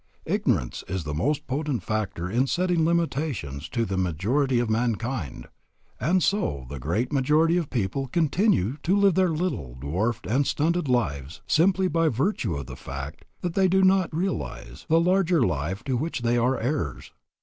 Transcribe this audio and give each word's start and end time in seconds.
Ignorance 0.25 0.83
is 0.87 1.03
the 1.03 1.13
most 1.13 1.45
potent 1.45 1.83
factor 1.83 2.27
in 2.27 2.47
setting 2.47 2.85
limitations 2.85 3.69
to 3.69 3.85
the 3.85 3.97
majority 3.99 4.57
of 4.57 4.67
mankind; 4.67 5.45
and 5.99 6.23
so 6.23 6.65
the 6.71 6.79
great 6.79 7.13
majority 7.13 7.55
of 7.55 7.69
people 7.69 8.07
continue 8.07 8.77
to 8.81 8.97
live 8.97 9.13
their 9.13 9.29
little, 9.29 9.75
dwarfed, 9.79 10.25
and 10.25 10.47
stunted 10.47 10.87
lives 10.87 11.41
simply 11.45 11.87
by 11.87 12.07
virtue 12.07 12.57
of 12.57 12.65
the 12.65 12.75
fact 12.75 13.25
that 13.41 13.53
they 13.53 13.67
do 13.67 13.83
not 13.83 14.11
realize 14.11 14.87
the 14.89 14.99
larger 14.99 15.45
life 15.45 15.83
to 15.83 15.95
which 15.95 16.21
they 16.23 16.35
are 16.35 16.59
heirs. 16.59 17.11